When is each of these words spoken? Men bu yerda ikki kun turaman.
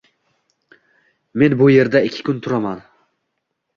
Men 1.41 1.57
bu 1.61 1.69
yerda 1.73 2.03
ikki 2.11 2.27
kun 2.31 2.41
turaman. 2.47 2.83